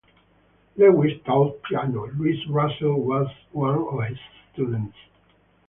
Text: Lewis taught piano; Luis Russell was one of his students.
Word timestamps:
Lewis 0.77 1.11
taught 1.25 1.61
piano; 1.61 2.07
Luis 2.17 2.39
Russell 2.49 3.03
was 3.03 3.27
one 3.51 3.75
of 3.77 4.09
his 4.09 4.17
students. 4.51 4.95